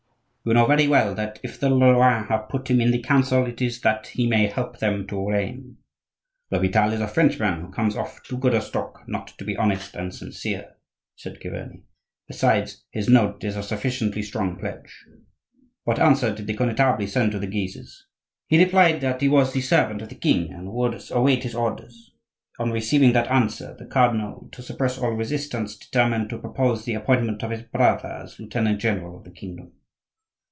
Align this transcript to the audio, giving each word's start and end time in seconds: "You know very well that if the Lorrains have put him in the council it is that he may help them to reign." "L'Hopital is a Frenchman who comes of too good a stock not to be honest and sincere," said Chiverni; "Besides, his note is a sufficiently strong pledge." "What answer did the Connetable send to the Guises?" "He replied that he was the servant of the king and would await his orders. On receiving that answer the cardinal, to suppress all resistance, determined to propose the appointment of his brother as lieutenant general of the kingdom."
"You 0.43 0.55
know 0.55 0.65
very 0.65 0.87
well 0.87 1.13
that 1.13 1.39
if 1.43 1.59
the 1.59 1.69
Lorrains 1.69 2.27
have 2.29 2.49
put 2.49 2.67
him 2.67 2.81
in 2.81 2.89
the 2.89 2.99
council 3.03 3.45
it 3.45 3.61
is 3.61 3.79
that 3.81 4.07
he 4.07 4.25
may 4.25 4.47
help 4.47 4.79
them 4.79 5.05
to 5.05 5.29
reign." 5.29 5.77
"L'Hopital 6.49 6.93
is 6.93 6.99
a 6.99 7.07
Frenchman 7.07 7.61
who 7.61 7.71
comes 7.71 7.95
of 7.95 8.23
too 8.23 8.39
good 8.39 8.55
a 8.55 8.61
stock 8.63 9.03
not 9.07 9.27
to 9.37 9.45
be 9.45 9.55
honest 9.55 9.93
and 9.95 10.11
sincere," 10.11 10.77
said 11.15 11.37
Chiverni; 11.39 11.83
"Besides, 12.27 12.83
his 12.89 13.07
note 13.07 13.43
is 13.43 13.55
a 13.55 13.61
sufficiently 13.61 14.23
strong 14.23 14.57
pledge." 14.57 15.05
"What 15.83 15.99
answer 15.99 16.33
did 16.33 16.47
the 16.47 16.55
Connetable 16.55 17.05
send 17.07 17.33
to 17.33 17.39
the 17.39 17.45
Guises?" 17.45 18.07
"He 18.47 18.57
replied 18.57 19.01
that 19.01 19.21
he 19.21 19.29
was 19.29 19.53
the 19.53 19.61
servant 19.61 20.01
of 20.01 20.09
the 20.09 20.15
king 20.15 20.51
and 20.51 20.71
would 20.73 21.03
await 21.11 21.43
his 21.43 21.53
orders. 21.53 22.15
On 22.57 22.71
receiving 22.71 23.13
that 23.13 23.27
answer 23.29 23.75
the 23.77 23.85
cardinal, 23.85 24.49
to 24.53 24.63
suppress 24.63 24.97
all 24.97 25.11
resistance, 25.11 25.77
determined 25.77 26.31
to 26.31 26.39
propose 26.39 26.83
the 26.83 26.95
appointment 26.95 27.43
of 27.43 27.51
his 27.51 27.61
brother 27.61 28.07
as 28.07 28.39
lieutenant 28.39 28.81
general 28.81 29.15
of 29.19 29.23
the 29.23 29.29
kingdom." 29.29 29.73